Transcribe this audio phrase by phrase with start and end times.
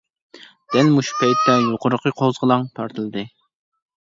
[0.75, 3.29] دەل مۇشۇ پەيتتە يۇقىرىقى قوزغىلاڭ پارتلىدى.